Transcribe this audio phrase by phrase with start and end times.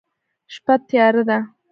[0.53, 1.37] شپه تیاره ده